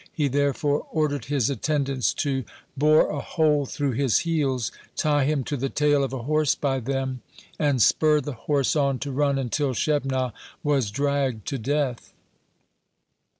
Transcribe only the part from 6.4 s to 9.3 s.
by them, and spur the horse on to